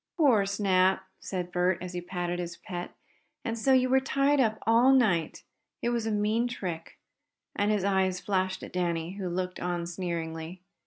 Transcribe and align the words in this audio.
"Poor 0.17 0.47
Snap!" 0.47 1.03
said 1.19 1.51
Bert, 1.51 1.77
as 1.79 1.93
he 1.93 2.01
patted 2.01 2.39
his 2.39 2.57
pet 2.57 2.95
"And 3.45 3.55
so 3.55 3.71
you 3.71 3.87
were 3.87 3.99
tied 3.99 4.39
up 4.39 4.57
all 4.65 4.91
night? 4.93 5.43
It 5.83 5.89
was 5.89 6.07
a 6.07 6.11
mean 6.11 6.47
trick!" 6.47 6.97
and 7.55 7.69
his 7.69 7.83
eyes 7.83 8.19
flashed 8.19 8.63
at 8.63 8.73
Danny, 8.73 9.11
who 9.17 9.29
looked 9.29 9.59
on 9.59 9.85
sneeringly. 9.85 10.63